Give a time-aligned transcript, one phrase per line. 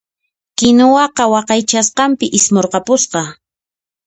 [0.57, 3.21] Kinuwaqa waqaychasqanpi ismurqapusqa.